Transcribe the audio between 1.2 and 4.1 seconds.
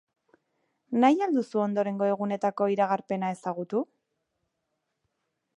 al duzu ondorengo egunetako iragarpena ezagutu?